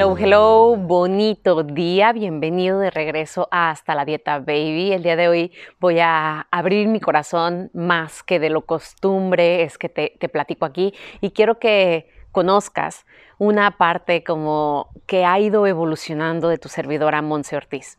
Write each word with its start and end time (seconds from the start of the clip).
Hello, 0.00 0.16
hello, 0.16 0.76
bonito 0.76 1.62
día, 1.62 2.14
bienvenido 2.14 2.78
de 2.78 2.90
regreso 2.90 3.48
Hasta 3.50 3.94
la 3.94 4.06
Dieta 4.06 4.38
Baby. 4.38 4.92
El 4.94 5.02
día 5.02 5.14
de 5.14 5.28
hoy 5.28 5.52
voy 5.78 5.98
a 5.98 6.48
abrir 6.50 6.88
mi 6.88 7.00
corazón 7.00 7.70
más 7.74 8.22
que 8.22 8.38
de 8.40 8.48
lo 8.48 8.62
costumbre, 8.62 9.62
es 9.62 9.76
que 9.76 9.90
te, 9.90 10.16
te 10.18 10.30
platico 10.30 10.64
aquí 10.64 10.94
y 11.20 11.32
quiero 11.32 11.58
que 11.58 12.08
conozcas 12.32 13.04
una 13.36 13.76
parte 13.76 14.24
como 14.24 14.88
que 15.04 15.26
ha 15.26 15.38
ido 15.38 15.66
evolucionando 15.66 16.48
de 16.48 16.56
tu 16.56 16.70
servidora 16.70 17.20
Monse 17.20 17.58
Ortiz. 17.58 17.98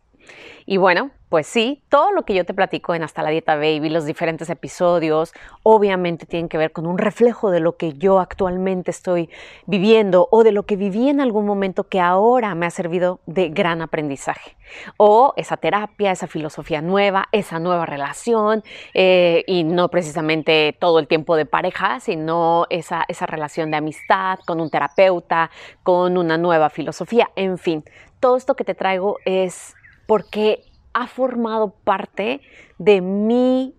Y 0.65 0.77
bueno, 0.77 1.11
pues 1.31 1.47
sí, 1.47 1.81
todo 1.89 2.11
lo 2.11 2.23
que 2.23 2.33
yo 2.33 2.45
te 2.45 2.53
platico 2.53 2.93
en 2.93 3.03
Hasta 3.03 3.23
la 3.23 3.29
Dieta 3.29 3.55
Baby, 3.55 3.89
los 3.89 4.05
diferentes 4.05 4.49
episodios, 4.49 5.33
obviamente 5.63 6.25
tienen 6.25 6.49
que 6.49 6.57
ver 6.57 6.73
con 6.73 6.85
un 6.85 6.97
reflejo 6.97 7.51
de 7.51 7.61
lo 7.61 7.77
que 7.77 7.93
yo 7.93 8.19
actualmente 8.19 8.91
estoy 8.91 9.29
viviendo 9.65 10.27
o 10.29 10.43
de 10.43 10.51
lo 10.51 10.63
que 10.63 10.75
viví 10.75 11.07
en 11.07 11.21
algún 11.21 11.45
momento 11.45 11.85
que 11.85 12.01
ahora 12.01 12.53
me 12.53 12.65
ha 12.65 12.69
servido 12.69 13.21
de 13.27 13.47
gran 13.47 13.81
aprendizaje. 13.81 14.57
O 14.97 15.33
esa 15.37 15.57
terapia, 15.57 16.11
esa 16.11 16.27
filosofía 16.27 16.81
nueva, 16.81 17.29
esa 17.31 17.59
nueva 17.59 17.85
relación, 17.85 18.61
eh, 18.93 19.45
y 19.47 19.63
no 19.63 19.87
precisamente 19.87 20.75
todo 20.79 20.99
el 20.99 21.07
tiempo 21.07 21.37
de 21.37 21.45
pareja, 21.45 22.01
sino 22.01 22.65
esa, 22.69 23.05
esa 23.07 23.25
relación 23.25 23.71
de 23.71 23.77
amistad 23.77 24.39
con 24.45 24.59
un 24.59 24.69
terapeuta, 24.69 25.49
con 25.83 26.17
una 26.17 26.37
nueva 26.37 26.69
filosofía, 26.69 27.29
en 27.35 27.57
fin, 27.57 27.85
todo 28.19 28.37
esto 28.37 28.55
que 28.55 28.63
te 28.63 28.75
traigo 28.75 29.17
es 29.25 29.75
porque 30.11 30.65
ha 30.91 31.07
formado 31.07 31.69
parte 31.69 32.41
de 32.77 32.99
mi 32.99 33.73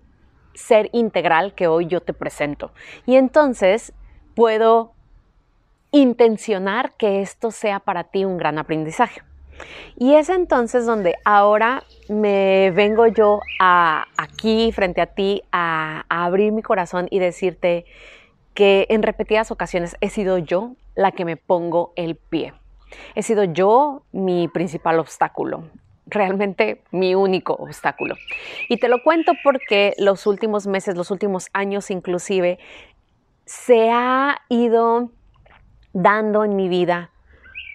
ser 0.55 0.89
integral 0.95 1.55
que 1.55 1.67
hoy 1.67 1.89
yo 1.89 2.01
te 2.01 2.15
presento. 2.15 2.73
Y 3.05 3.17
entonces 3.17 3.93
puedo 4.35 4.95
intencionar 5.91 6.95
que 6.97 7.21
esto 7.21 7.51
sea 7.51 7.81
para 7.81 8.05
ti 8.05 8.25
un 8.25 8.39
gran 8.39 8.57
aprendizaje. 8.57 9.21
Y 9.99 10.15
es 10.15 10.31
entonces 10.31 10.87
donde 10.87 11.17
ahora 11.27 11.83
me 12.09 12.71
vengo 12.71 13.09
yo 13.09 13.41
aquí 13.59 14.73
frente 14.73 15.03
a 15.03 15.09
ti 15.09 15.43
a 15.53 16.07
abrir 16.09 16.53
mi 16.53 16.63
corazón 16.63 17.09
y 17.11 17.19
decirte 17.19 17.85
que 18.55 18.87
en 18.89 19.03
repetidas 19.03 19.51
ocasiones 19.51 19.99
he 20.01 20.09
sido 20.09 20.39
yo 20.39 20.77
la 20.95 21.13
que 21.13 21.27
me 21.27 21.37
pongo 21.37 21.93
el 21.95 22.17
pie. 22.17 22.55
He 23.15 23.23
sido 23.23 23.45
yo 23.45 24.07
mi 24.13 24.49
principal 24.49 24.99
obstáculo 24.99 25.65
realmente 26.07 26.83
mi 26.91 27.15
único 27.15 27.55
obstáculo. 27.55 28.17
Y 28.69 28.79
te 28.79 28.89
lo 28.89 29.03
cuento 29.03 29.33
porque 29.45 29.95
los 29.99 30.27
últimos 30.27 30.67
meses, 30.67 30.97
los 30.97 31.11
últimos 31.11 31.49
años 31.53 31.91
inclusive, 31.91 32.59
se 33.45 33.91
ha 33.91 34.41
ido 34.49 35.11
dando 35.93 36.45
en 36.45 36.57
mi 36.57 36.69
vida 36.69 37.12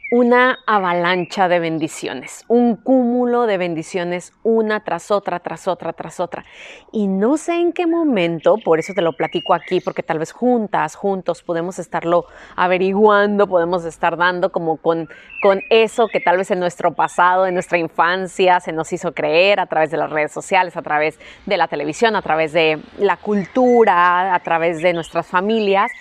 una 0.10 0.60
avalancha 0.66 1.50
de 1.50 1.60
bendiciones, 1.60 2.46
un 2.48 2.78
cúmulo 2.78 3.46
de 3.46 3.58
bendiciones 3.58 4.32
una 4.42 4.82
tras 4.82 5.12
otra, 5.12 5.42
tras 5.42 5.68
otra, 5.68 5.92
tras 5.92 6.22
otra. 6.22 6.46
Y 6.94 7.08
no 7.08 7.36
sé 7.36 7.56
en 7.56 7.74
qué 7.74 7.88
momento, 7.88 8.56
por 8.64 8.80
eso 8.80 8.94
te 8.94 9.02
lo 9.02 9.14
platico 9.14 9.54
aquí, 9.54 9.82
porque 9.82 10.04
tal 10.04 10.20
vez 10.20 10.32
juntas, 10.32 10.96
juntos 10.96 11.44
podemos 11.44 11.78
estarlo 11.78 12.26
averiguando, 12.56 13.48
podemos 13.48 13.84
estar 13.84 14.16
dando 14.16 14.50
como 14.50 14.78
con, 14.78 15.10
con 15.42 15.62
eso 15.70 16.08
que 16.08 16.22
tal 16.22 16.38
vez 16.38 16.52
en 16.52 16.62
nuestro 16.62 16.94
pasado, 16.94 17.46
en 17.46 17.54
nuestra 17.54 17.78
infancia, 17.78 18.62
se 18.62 18.72
nos 18.72 18.94
hizo 18.94 19.14
creer 19.14 19.60
a 19.60 19.66
través 19.66 19.92
de 19.92 19.98
las 19.98 20.10
redes 20.10 20.32
sociales, 20.32 20.78
a 20.78 20.82
través 20.82 21.20
de 21.46 21.58
la 21.58 21.68
televisión, 21.68 22.16
a 22.16 22.22
través 22.22 22.54
de 22.54 22.80
la 22.98 23.18
cultura, 23.18 24.34
a 24.34 24.40
través 24.40 24.82
de 24.82 24.94
nuestras 24.94 25.28
familias, 25.28 25.92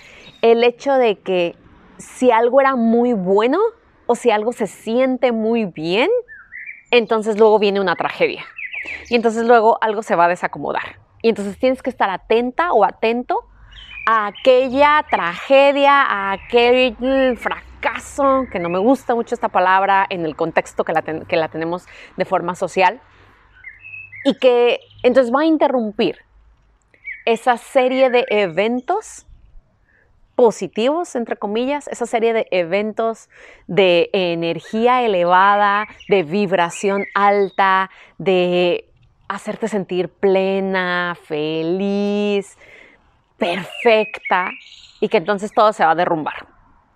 el 0.42 0.62
hecho 0.62 0.94
de 0.94 1.18
que 1.18 1.56
si 1.98 2.30
algo 2.30 2.60
era 2.60 2.76
muy 2.76 3.12
bueno, 3.12 3.58
o 4.06 4.14
si 4.14 4.30
algo 4.30 4.52
se 4.52 4.66
siente 4.66 5.32
muy 5.32 5.64
bien, 5.64 6.10
entonces 6.90 7.38
luego 7.38 7.58
viene 7.58 7.80
una 7.80 7.96
tragedia. 7.96 8.44
Y 9.08 9.16
entonces 9.16 9.44
luego 9.44 9.78
algo 9.80 10.02
se 10.02 10.16
va 10.16 10.26
a 10.26 10.28
desacomodar. 10.28 10.98
Y 11.22 11.28
entonces 11.28 11.58
tienes 11.58 11.82
que 11.82 11.90
estar 11.90 12.08
atenta 12.10 12.72
o 12.72 12.84
atento 12.84 13.40
a 14.06 14.28
aquella 14.28 15.04
tragedia, 15.10 16.02
a 16.02 16.32
aquel 16.32 16.96
fracaso, 17.36 18.46
que 18.52 18.60
no 18.60 18.68
me 18.68 18.78
gusta 18.78 19.14
mucho 19.14 19.34
esta 19.34 19.48
palabra 19.48 20.06
en 20.08 20.24
el 20.24 20.36
contexto 20.36 20.84
que 20.84 20.92
la, 20.92 21.02
que 21.02 21.36
la 21.36 21.48
tenemos 21.48 21.86
de 22.16 22.24
forma 22.24 22.54
social, 22.54 23.00
y 24.24 24.38
que 24.38 24.80
entonces 25.02 25.34
va 25.34 25.40
a 25.40 25.44
interrumpir 25.44 26.18
esa 27.24 27.56
serie 27.56 28.10
de 28.10 28.24
eventos 28.28 29.25
positivos, 30.36 31.16
entre 31.16 31.36
comillas, 31.36 31.88
esa 31.88 32.06
serie 32.06 32.32
de 32.32 32.46
eventos 32.50 33.28
de 33.66 34.10
energía 34.12 35.02
elevada, 35.02 35.88
de 36.08 36.22
vibración 36.22 37.04
alta, 37.14 37.90
de 38.18 38.88
hacerte 39.28 39.66
sentir 39.66 40.08
plena, 40.08 41.16
feliz, 41.24 42.56
perfecta, 43.38 44.50
y 45.00 45.08
que 45.08 45.16
entonces 45.16 45.52
todo 45.52 45.72
se 45.72 45.84
va 45.84 45.92
a 45.92 45.94
derrumbar. 45.96 46.46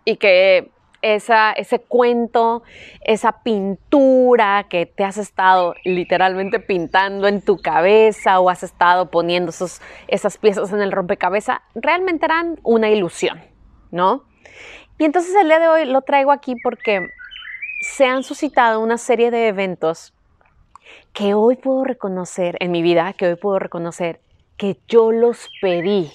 Y 0.04 0.16
que 0.16 0.70
esa, 1.02 1.52
ese 1.52 1.80
cuento, 1.80 2.62
esa 3.02 3.42
pintura 3.42 4.66
que 4.68 4.86
te 4.86 5.04
has 5.04 5.16
estado 5.16 5.74
literalmente 5.84 6.60
pintando 6.60 7.28
en 7.28 7.42
tu 7.42 7.58
cabeza 7.58 8.40
o 8.40 8.50
has 8.50 8.62
estado 8.62 9.10
poniendo 9.10 9.50
esos, 9.50 9.80
esas 10.08 10.38
piezas 10.38 10.72
en 10.72 10.80
el 10.80 10.92
rompecabezas, 10.92 11.60
realmente 11.74 12.26
eran 12.26 12.58
una 12.62 12.90
ilusión, 12.90 13.40
¿no? 13.90 14.24
Y 14.98 15.04
entonces 15.04 15.34
el 15.34 15.48
día 15.48 15.58
de 15.58 15.68
hoy 15.68 15.84
lo 15.86 16.02
traigo 16.02 16.30
aquí 16.30 16.54
porque 16.62 17.08
se 17.80 18.04
han 18.04 18.22
suscitado 18.22 18.80
una 18.80 18.98
serie 18.98 19.30
de 19.30 19.48
eventos 19.48 20.12
que 21.12 21.34
hoy 21.34 21.56
puedo 21.56 21.84
reconocer 21.84 22.56
en 22.60 22.70
mi 22.70 22.82
vida, 22.82 23.12
que 23.14 23.28
hoy 23.28 23.36
puedo 23.36 23.58
reconocer 23.58 24.20
que 24.56 24.78
yo 24.88 25.10
los 25.10 25.48
pedí, 25.62 26.12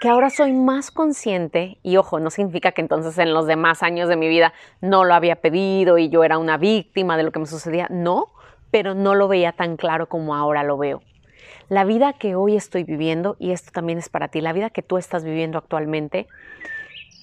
que 0.00 0.08
ahora 0.08 0.30
soy 0.30 0.52
más 0.52 0.90
consciente, 0.90 1.78
y 1.82 1.96
ojo, 1.96 2.20
no 2.20 2.30
significa 2.30 2.72
que 2.72 2.80
entonces 2.80 3.16
en 3.18 3.32
los 3.32 3.46
demás 3.46 3.82
años 3.82 4.08
de 4.08 4.16
mi 4.16 4.28
vida 4.28 4.52
no 4.80 5.04
lo 5.04 5.14
había 5.14 5.36
pedido 5.36 5.98
y 5.98 6.08
yo 6.08 6.24
era 6.24 6.38
una 6.38 6.56
víctima 6.56 7.16
de 7.16 7.22
lo 7.22 7.32
que 7.32 7.38
me 7.38 7.46
sucedía, 7.46 7.86
no, 7.90 8.26
pero 8.70 8.94
no 8.94 9.14
lo 9.14 9.28
veía 9.28 9.52
tan 9.52 9.76
claro 9.76 10.08
como 10.08 10.34
ahora 10.34 10.62
lo 10.62 10.76
veo. 10.76 11.02
La 11.68 11.84
vida 11.84 12.12
que 12.12 12.34
hoy 12.34 12.56
estoy 12.56 12.84
viviendo, 12.84 13.36
y 13.38 13.52
esto 13.52 13.70
también 13.72 13.98
es 13.98 14.08
para 14.08 14.28
ti, 14.28 14.40
la 14.40 14.52
vida 14.52 14.70
que 14.70 14.82
tú 14.82 14.98
estás 14.98 15.24
viviendo 15.24 15.58
actualmente, 15.58 16.26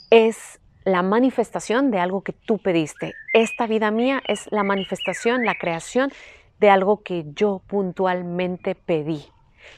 es 0.09 0.59
la 0.83 1.03
manifestación 1.03 1.91
de 1.91 1.99
algo 1.99 2.21
que 2.21 2.33
tú 2.33 2.57
pediste. 2.57 3.13
Esta 3.33 3.67
vida 3.67 3.91
mía 3.91 4.21
es 4.27 4.51
la 4.51 4.63
manifestación, 4.63 5.45
la 5.45 5.55
creación 5.55 6.11
de 6.59 6.69
algo 6.69 7.03
que 7.03 7.25
yo 7.35 7.61
puntualmente 7.67 8.75
pedí 8.75 9.25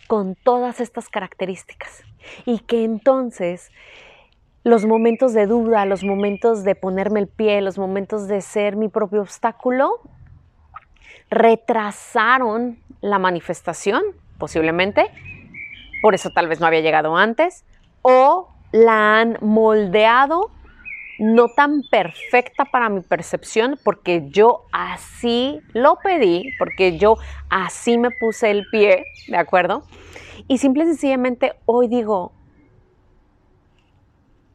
con 0.08 0.36
todas 0.36 0.80
estas 0.80 1.10
características. 1.10 2.04
Y 2.46 2.60
que 2.60 2.84
entonces 2.84 3.72
los 4.64 4.86
momentos 4.86 5.34
de 5.34 5.46
duda, 5.46 5.86
los 5.86 6.04
momentos 6.04 6.64
de 6.64 6.76
ponerme 6.76 7.20
el 7.20 7.28
pie, 7.28 7.62
los 7.62 7.78
momentos 7.78 8.28
de 8.28 8.42
ser 8.42 8.76
mi 8.78 8.88
propio 8.88 9.22
obstáculo, 9.22 10.00
retrasaron 11.30 12.80
la 13.02 13.20
manifestación, 13.20 14.04
posiblemente, 14.38 15.10
por 16.02 16.16
eso 16.16 16.30
tal 16.34 16.48
vez 16.48 16.60
no 16.60 16.68
había 16.68 16.82
llegado 16.82 17.18
antes, 17.18 17.66
o 18.02 18.50
la 18.72 19.20
han 19.20 19.38
moldeado 19.42 20.52
no 21.20 21.50
tan 21.50 21.84
perfecta 21.90 22.66
para 22.66 22.90
mi 22.90 23.02
percepción 23.02 23.80
porque 23.84 24.28
yo 24.30 24.66
así 24.72 25.60
lo 25.74 25.98
pedí, 25.98 26.52
porque 26.58 26.98
yo 26.98 27.18
así 27.50 27.98
me 27.98 28.10
puse 28.12 28.52
el 28.52 28.66
pie, 28.72 29.06
¿de 29.28 29.38
acuerdo? 29.38 29.84
Y 30.48 30.58
simple 30.58 30.84
y 30.84 30.88
sencillamente 30.88 31.54
hoy 31.66 31.88
digo, 31.88 32.34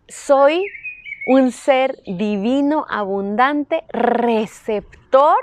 soy 0.09 0.65
un 1.27 1.53
ser 1.53 1.99
divino, 2.07 2.87
abundante, 2.89 3.85
receptor. 3.91 5.37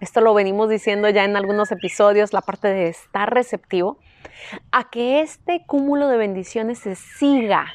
Esto 0.00 0.20
lo 0.20 0.34
venimos 0.34 0.68
diciendo 0.68 1.08
ya 1.08 1.24
en 1.24 1.36
algunos 1.36 1.70
episodios, 1.72 2.32
la 2.32 2.40
parte 2.40 2.68
de 2.68 2.88
estar 2.88 3.32
receptivo, 3.32 3.98
a 4.72 4.90
que 4.90 5.20
este 5.20 5.64
cúmulo 5.66 6.08
de 6.08 6.16
bendiciones 6.16 6.78
se 6.78 6.94
siga 6.94 7.66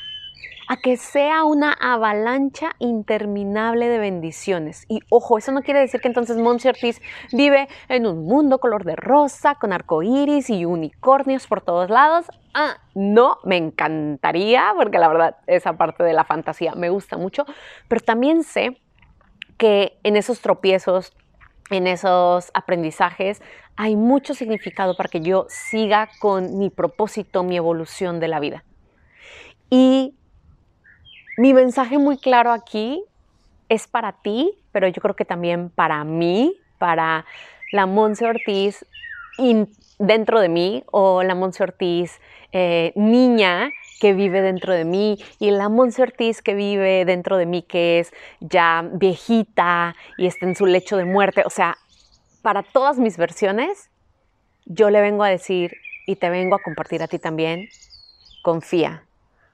a 0.67 0.77
que 0.77 0.97
sea 0.97 1.43
una 1.43 1.73
avalancha 1.73 2.71
interminable 2.79 3.87
de 3.87 3.99
bendiciones. 3.99 4.85
Y 4.87 4.99
ojo, 5.09 5.37
eso 5.37 5.51
no 5.51 5.61
quiere 5.61 5.79
decir 5.79 6.01
que 6.01 6.07
entonces 6.07 6.37
Monsi 6.37 6.69
Ortiz 6.69 7.01
vive 7.31 7.67
en 7.89 8.05
un 8.05 8.25
mundo 8.25 8.59
color 8.59 8.83
de 8.83 8.95
rosa, 8.95 9.55
con 9.55 9.73
arcoíris 9.73 10.49
y 10.49 10.65
unicornios 10.65 11.47
por 11.47 11.61
todos 11.61 11.89
lados. 11.89 12.25
Ah, 12.53 12.77
no, 12.95 13.37
me 13.43 13.57
encantaría, 13.57 14.73
porque 14.75 14.97
la 14.97 15.07
verdad, 15.07 15.37
esa 15.47 15.73
parte 15.73 16.03
de 16.03 16.13
la 16.13 16.23
fantasía 16.23 16.73
me 16.75 16.89
gusta 16.89 17.17
mucho, 17.17 17.45
pero 17.87 18.01
también 18.01 18.43
sé 18.43 18.81
que 19.57 19.99
en 20.03 20.15
esos 20.15 20.41
tropiezos, 20.41 21.13
en 21.69 21.87
esos 21.87 22.51
aprendizajes, 22.53 23.41
hay 23.75 23.95
mucho 23.95 24.33
significado 24.33 24.95
para 24.95 25.09
que 25.09 25.21
yo 25.21 25.45
siga 25.49 26.09
con 26.19 26.57
mi 26.57 26.69
propósito, 26.69 27.43
mi 27.43 27.57
evolución 27.57 28.19
de 28.19 28.27
la 28.27 28.39
vida. 28.39 28.63
Y 29.69 30.15
mi 31.37 31.53
mensaje 31.53 31.97
muy 31.97 32.17
claro 32.17 32.51
aquí 32.51 33.03
es 33.69 33.87
para 33.87 34.11
ti, 34.11 34.51
pero 34.71 34.87
yo 34.87 35.01
creo 35.01 35.15
que 35.15 35.25
también 35.25 35.69
para 35.69 36.03
mí, 36.03 36.57
para 36.77 37.25
la 37.71 37.85
Monse 37.85 38.25
Ortiz 38.25 38.85
dentro 39.97 40.41
de 40.41 40.49
mí 40.49 40.83
o 40.91 41.23
la 41.23 41.35
Monse 41.35 41.63
Ortiz 41.63 42.19
eh, 42.51 42.91
niña 42.95 43.71
que 44.01 44.13
vive 44.13 44.41
dentro 44.41 44.73
de 44.73 44.83
mí 44.83 45.17
y 45.39 45.51
la 45.51 45.69
Monse 45.69 46.01
Ortiz 46.01 46.41
que 46.41 46.53
vive 46.53 47.05
dentro 47.05 47.37
de 47.37 47.45
mí 47.45 47.61
que 47.61 47.99
es 47.99 48.11
ya 48.41 48.83
viejita 48.91 49.95
y 50.17 50.27
está 50.27 50.45
en 50.47 50.55
su 50.55 50.65
lecho 50.65 50.97
de 50.97 51.05
muerte. 51.05 51.43
O 51.45 51.49
sea, 51.49 51.77
para 52.41 52.63
todas 52.63 52.99
mis 52.99 53.17
versiones, 53.17 53.89
yo 54.65 54.89
le 54.89 55.01
vengo 55.01 55.23
a 55.23 55.29
decir 55.29 55.71
y 56.07 56.17
te 56.17 56.29
vengo 56.29 56.55
a 56.55 56.59
compartir 56.59 57.03
a 57.03 57.07
ti 57.07 57.19
también, 57.19 57.69
confía, 58.43 59.05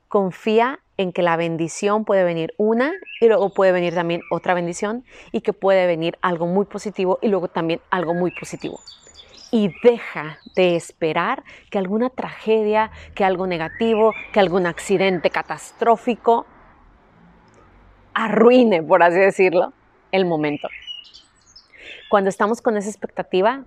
confía 0.08 0.80
en 0.98 1.14
que 1.14 1.22
la 1.22 1.38
bendición 1.38 2.06
puede 2.06 2.24
venir 2.24 2.54
una 2.58 2.92
y 3.22 3.28
luego 3.28 3.54
puede 3.54 3.72
venir 3.72 3.94
también 3.94 4.22
otra 4.32 4.54
bendición 4.54 5.06
y 5.32 5.42
que 5.42 5.54
puede 5.54 5.88
venir 5.88 6.18
algo 6.22 6.48
muy 6.48 6.66
positivo 6.66 7.20
y 7.22 7.28
luego 7.28 7.48
también 7.48 7.80
algo 7.90 8.14
muy 8.14 8.32
positivo. 8.32 8.80
Y 9.52 9.72
deja 9.84 10.40
de 10.56 10.76
esperar 10.76 11.44
que 11.70 11.78
alguna 11.78 12.10
tragedia, 12.10 12.92
que 13.16 13.24
algo 13.24 13.48
negativo, 13.48 14.14
que 14.34 14.40
algún 14.40 14.66
accidente 14.66 15.30
catastrófico 15.30 16.46
arruine, 18.14 18.82
por 18.82 19.04
así 19.04 19.20
decirlo, 19.20 19.74
el 20.12 20.26
momento. 20.26 20.68
Cuando 22.10 22.30
estamos 22.30 22.62
con 22.62 22.76
esa 22.76 22.90
expectativa, 22.90 23.64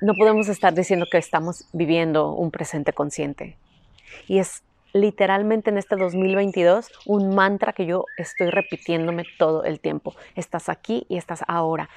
no 0.00 0.14
podemos 0.14 0.48
estar 0.48 0.72
diciendo 0.74 1.06
que 1.10 1.18
estamos 1.18 1.66
viviendo 1.72 2.32
un 2.32 2.50
presente 2.50 2.92
consciente. 2.92 3.56
Y 4.28 4.38
es 4.38 4.62
literalmente 4.96 5.70
en 5.70 5.78
este 5.78 5.96
2022 5.96 6.90
un 7.06 7.34
mantra 7.34 7.72
que 7.72 7.86
yo 7.86 8.04
estoy 8.16 8.50
repitiéndome 8.50 9.24
todo 9.38 9.64
el 9.64 9.80
tiempo. 9.80 10.14
Estás 10.34 10.68
aquí 10.68 11.06
y 11.08 11.16
estás 11.16 11.44
ahora. 11.46 11.88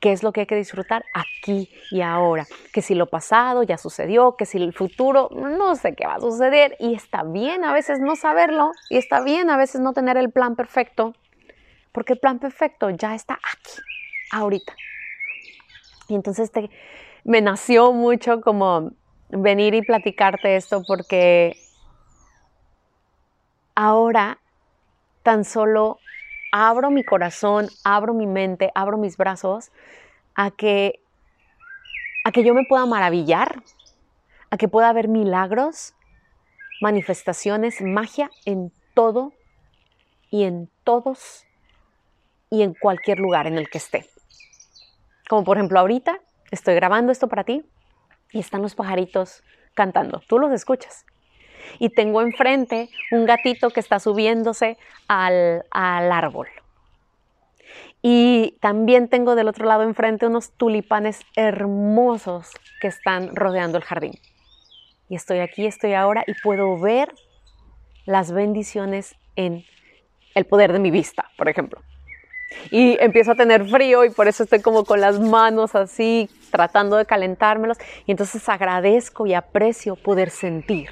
¿Qué 0.00 0.12
es 0.12 0.22
lo 0.22 0.32
que 0.32 0.40
hay 0.40 0.46
que 0.46 0.54
disfrutar 0.54 1.04
aquí 1.12 1.68
y 1.90 2.02
ahora? 2.02 2.46
Que 2.72 2.82
si 2.82 2.94
lo 2.94 3.06
pasado 3.06 3.64
ya 3.64 3.78
sucedió, 3.78 4.36
que 4.36 4.46
si 4.46 4.58
el 4.58 4.72
futuro 4.72 5.28
no 5.32 5.74
sé 5.74 5.94
qué 5.94 6.06
va 6.06 6.14
a 6.14 6.20
suceder 6.20 6.76
y 6.78 6.94
está 6.94 7.24
bien 7.24 7.64
a 7.64 7.72
veces 7.72 7.98
no 7.98 8.14
saberlo 8.14 8.70
y 8.90 8.96
está 8.96 9.20
bien 9.22 9.50
a 9.50 9.56
veces 9.56 9.80
no 9.80 9.92
tener 9.92 10.16
el 10.16 10.30
plan 10.30 10.54
perfecto, 10.54 11.14
porque 11.90 12.12
el 12.12 12.20
plan 12.20 12.38
perfecto 12.38 12.90
ya 12.90 13.16
está 13.16 13.34
aquí, 13.34 13.82
ahorita. 14.30 14.72
Y 16.08 16.14
entonces 16.14 16.52
me 17.24 17.40
nació 17.40 17.92
mucho 17.92 18.40
como 18.40 18.92
venir 19.30 19.74
y 19.74 19.82
platicarte 19.82 20.56
esto 20.56 20.82
porque 20.86 21.56
ahora 23.78 24.40
tan 25.22 25.44
solo 25.44 25.98
abro 26.50 26.90
mi 26.90 27.04
corazón, 27.04 27.68
abro 27.84 28.12
mi 28.12 28.26
mente, 28.26 28.72
abro 28.74 28.98
mis 28.98 29.16
brazos 29.16 29.70
a 30.34 30.50
que, 30.50 31.00
a 32.24 32.32
que 32.32 32.42
yo 32.42 32.54
me 32.54 32.64
pueda 32.68 32.86
maravillar, 32.86 33.62
a 34.50 34.56
que 34.56 34.66
pueda 34.66 34.88
haber 34.88 35.06
milagros, 35.06 35.94
manifestaciones, 36.80 37.80
magia 37.80 38.32
en 38.44 38.72
todo 38.94 39.32
y 40.28 40.42
en 40.42 40.68
todos 40.82 41.46
y 42.50 42.62
en 42.62 42.74
cualquier 42.74 43.20
lugar 43.20 43.46
en 43.46 43.58
el 43.58 43.70
que 43.70 43.78
esté. 43.78 44.06
Como 45.28 45.44
por 45.44 45.56
ejemplo 45.56 45.78
ahorita 45.78 46.18
estoy 46.50 46.74
grabando 46.74 47.12
esto 47.12 47.28
para 47.28 47.44
ti 47.44 47.64
y 48.32 48.40
están 48.40 48.60
los 48.60 48.74
pajaritos 48.74 49.44
cantando. 49.74 50.20
Tú 50.26 50.40
los 50.40 50.50
escuchas 50.50 51.04
y 51.78 51.90
tengo 51.90 52.22
enfrente 52.22 52.88
un 53.10 53.26
gatito 53.26 53.70
que 53.70 53.80
está 53.80 53.98
subiéndose 53.98 54.76
al, 55.06 55.64
árbol. 55.72 56.48
Y 58.02 58.56
también 58.60 59.08
tengo 59.08 59.34
del 59.34 59.48
otro 59.48 59.66
lado 59.66 59.82
enfrente 59.82 60.26
unos 60.26 60.52
tulipanes 60.52 61.20
hermosos 61.34 62.52
que 62.80 62.88
están 62.88 63.34
rodeando 63.34 63.76
el 63.78 63.84
jardín. 63.84 64.12
Y 65.08 65.16
estoy 65.16 65.40
aquí, 65.40 65.66
estoy 65.66 65.94
ahora 65.94 66.22
y 66.26 66.34
puedo 66.42 66.78
ver 66.78 67.12
las 68.06 68.30
bendiciones 68.30 69.16
en 69.36 69.64
el 70.34 70.44
poder 70.44 70.72
de 70.72 70.78
mi 70.78 70.90
vista, 70.90 71.30
por 71.36 71.48
ejemplo. 71.48 71.80
Y 72.70 72.96
empiezo 73.00 73.32
a 73.32 73.34
tener 73.34 73.68
frío 73.68 74.04
y 74.04 74.10
por 74.10 74.28
eso 74.28 74.44
estoy 74.44 74.60
como 74.60 74.84
con 74.84 75.00
las 75.00 75.18
manos 75.18 75.74
así, 75.74 76.30
tratando 76.50 76.96
de 76.96 77.04
calentármelos. 77.04 77.78
Y 78.06 78.12
entonces 78.12 78.48
agradezco 78.48 79.26
y 79.26 79.34
aprecio 79.34 79.96
poder 79.96 80.30
sentir 80.30 80.88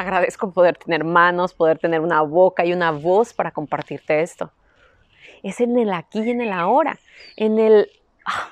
agradezco 0.00 0.52
poder 0.52 0.76
tener 0.76 1.04
manos, 1.04 1.54
poder 1.54 1.78
tener 1.78 2.00
una 2.00 2.22
boca 2.22 2.64
y 2.64 2.72
una 2.72 2.90
voz 2.90 3.32
para 3.32 3.50
compartirte 3.50 4.22
esto. 4.22 4.50
Es 5.42 5.60
en 5.60 5.78
el 5.78 5.92
aquí 5.92 6.20
y 6.20 6.30
en 6.30 6.40
el 6.40 6.52
ahora, 6.52 6.98
en 7.36 7.58
el, 7.58 7.90
ah, 8.24 8.50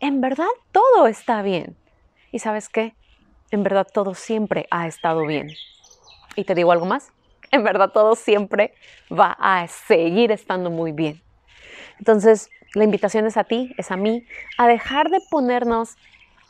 en 0.00 0.20
verdad 0.20 0.48
todo 0.70 1.06
está 1.06 1.42
bien. 1.42 1.76
¿Y 2.30 2.38
sabes 2.38 2.68
qué? 2.68 2.94
En 3.50 3.62
verdad 3.62 3.86
todo 3.92 4.14
siempre 4.14 4.66
ha 4.70 4.86
estado 4.86 5.26
bien. 5.26 5.50
¿Y 6.36 6.44
te 6.44 6.54
digo 6.54 6.72
algo 6.72 6.86
más? 6.86 7.12
En 7.50 7.64
verdad 7.64 7.90
todo 7.90 8.14
siempre 8.14 8.74
va 9.10 9.36
a 9.38 9.66
seguir 9.68 10.32
estando 10.32 10.70
muy 10.70 10.92
bien. 10.92 11.22
Entonces, 11.98 12.48
la 12.74 12.84
invitación 12.84 13.26
es 13.26 13.36
a 13.36 13.44
ti, 13.44 13.74
es 13.76 13.90
a 13.90 13.96
mí, 13.96 14.26
a 14.56 14.66
dejar 14.66 15.10
de 15.10 15.20
ponernos 15.30 15.96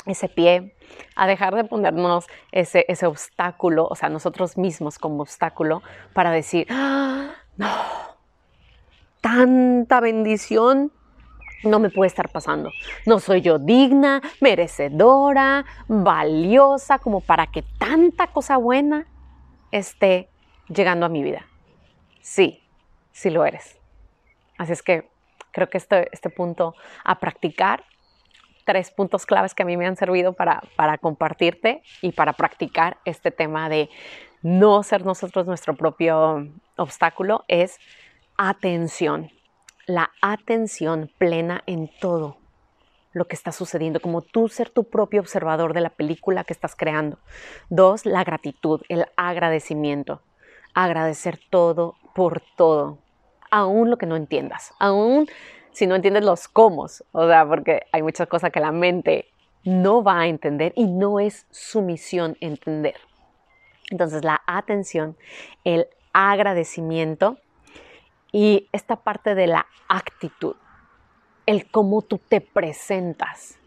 ese 0.06 0.28
pie, 0.28 0.74
a 1.16 1.26
dejar 1.26 1.54
de 1.54 1.64
ponernos 1.64 2.26
ese, 2.50 2.84
ese 2.88 3.06
obstáculo, 3.06 3.86
o 3.88 3.94
sea, 3.94 4.08
nosotros 4.08 4.56
mismos 4.56 4.98
como 4.98 5.22
obstáculo, 5.22 5.82
para 6.12 6.30
decir, 6.30 6.66
¡Ah, 6.70 7.30
no, 7.56 7.68
tanta 9.20 10.00
bendición 10.00 10.92
no 11.64 11.78
me 11.78 11.90
puede 11.90 12.08
estar 12.08 12.28
pasando. 12.28 12.70
No 13.06 13.20
soy 13.20 13.40
yo 13.40 13.58
digna, 13.58 14.20
merecedora, 14.40 15.64
valiosa, 15.88 16.99
como 16.99 17.20
para 17.20 17.46
que 17.46 17.62
tanta 17.78 18.26
cosa 18.28 18.56
buena 18.56 19.06
esté 19.70 20.28
llegando 20.68 21.06
a 21.06 21.08
mi 21.08 21.22
vida. 21.22 21.46
Sí, 22.20 22.62
sí 23.12 23.30
lo 23.30 23.44
eres. 23.44 23.78
Así 24.58 24.72
es 24.72 24.82
que 24.82 25.08
creo 25.52 25.68
que 25.68 25.78
este, 25.78 26.08
este 26.12 26.30
punto 26.30 26.75
a 27.04 27.18
practicar 27.18 27.84
tres 28.64 28.90
puntos 28.90 29.26
claves 29.26 29.54
que 29.54 29.62
a 29.62 29.66
mí 29.66 29.76
me 29.76 29.87
han 29.87 29.97
servido 29.97 30.33
para, 30.33 30.62
para 30.76 30.99
compartirte 30.99 31.83
y 32.00 32.12
para 32.12 32.33
practicar 32.33 32.99
este 33.04 33.31
tema 33.31 33.69
de 33.69 33.88
no 34.42 34.83
ser 34.83 35.04
nosotros 35.04 35.47
nuestro 35.47 35.75
propio 35.76 36.49
obstáculo 36.76 37.45
es 37.49 37.78
atención, 38.37 39.31
la 39.87 40.11
atención 40.21 41.11
plena 41.19 41.62
en 41.66 41.88
todo 42.00 42.38
lo 43.12 43.26
que 43.26 43.37
está 43.37 43.52
sucediendo, 43.52 44.00
como 44.00 44.23
tú 44.23 44.49
ser 44.49 44.71
tu 44.71 44.85
propio 44.85 45.21
observador 45.21 45.75
de 45.75 45.83
la 45.83 45.90
película 45.90 46.45
que 46.45 46.52
estás 46.52 46.75
creando. 46.75 47.19
Dos, 47.69 48.07
la 48.07 48.25
gratitud, 48.25 48.81
el 48.88 49.07
agradecimiento, 49.16 50.23
agradecer 50.75 51.38
todo 51.50 51.97
por 52.14 52.42
todo, 52.57 52.99
aún 53.50 53.90
lo 53.90 53.99
que 53.99 54.07
no 54.07 54.16
entiendas, 54.16 54.73
aún 54.78 55.28
si 55.73 55.87
no 55.87 55.95
entiendes 55.95 56.25
los 56.25 56.49
cómo, 56.49 56.87
o 57.12 57.29
sea, 57.29 57.47
porque 57.47 57.83
hay 57.93 58.02
muchas 58.02 58.29
cosas 58.29 58.52
que 58.52 58.61
la 58.61 58.73
mente 58.73 59.29
no 59.64 60.02
va 60.02 60.21
a 60.21 60.26
entender 60.26 60.73
y 60.76 60.87
no 60.87 61.19
es 61.19 61.47
su 61.50 61.83
misión 61.83 62.37
entender. 62.41 62.97
Entonces, 63.91 64.25
la 64.25 64.43
atención, 64.47 65.17
el 65.64 65.88
agradecimiento 66.12 67.38
y 68.33 68.69
esta 68.73 68.97
parte 68.97 69.35
de 69.35 69.47
la 69.47 69.67
actitud, 69.88 70.57
el 71.47 71.71
cómo 71.71 72.02
tú 72.02 72.19
te 72.19 72.41
presentas 72.41 73.59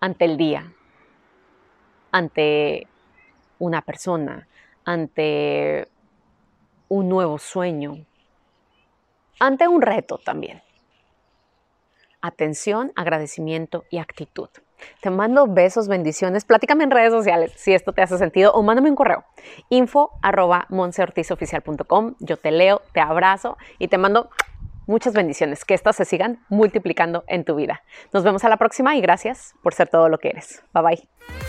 ante 0.00 0.24
el 0.24 0.36
día, 0.36 0.72
ante 2.12 2.86
una 3.58 3.82
persona, 3.82 4.48
ante 4.84 5.88
un 6.88 7.08
nuevo 7.08 7.38
sueño, 7.38 8.06
ante 9.38 9.68
un 9.68 9.82
reto 9.82 10.18
también 10.18 10.62
atención, 12.20 12.92
agradecimiento 12.96 13.84
y 13.90 13.98
actitud. 13.98 14.48
Te 15.00 15.10
mando 15.10 15.46
besos, 15.46 15.88
bendiciones. 15.88 16.44
Platícame 16.44 16.84
en 16.84 16.90
redes 16.90 17.12
sociales 17.12 17.52
si 17.56 17.74
esto 17.74 17.92
te 17.92 18.02
hace 18.02 18.18
sentido 18.18 18.52
o 18.52 18.62
mándame 18.62 18.90
un 18.90 18.96
correo. 18.96 19.24
Info 19.70 20.12
arroba 20.22 20.66
Yo 22.20 22.36
te 22.36 22.50
leo, 22.50 22.82
te 22.92 23.00
abrazo 23.00 23.56
y 23.78 23.88
te 23.88 23.98
mando 23.98 24.30
muchas 24.86 25.14
bendiciones. 25.14 25.64
Que 25.64 25.74
estas 25.74 25.96
se 25.96 26.04
sigan 26.04 26.44
multiplicando 26.48 27.24
en 27.26 27.44
tu 27.44 27.54
vida. 27.54 27.82
Nos 28.12 28.24
vemos 28.24 28.44
a 28.44 28.48
la 28.48 28.56
próxima 28.56 28.96
y 28.96 29.00
gracias 29.00 29.54
por 29.62 29.74
ser 29.74 29.88
todo 29.88 30.08
lo 30.08 30.18
que 30.18 30.28
eres. 30.28 30.62
Bye 30.72 30.82
bye. 30.82 31.47